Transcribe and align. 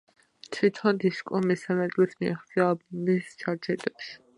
თვითონ 0.55 1.01
დისკმა 1.03 1.43
მესამე 1.53 1.85
ადგილს 1.91 2.19
მიაღწია 2.25 2.69
ალბომების 2.73 3.33
ჩარტებში. 3.45 4.15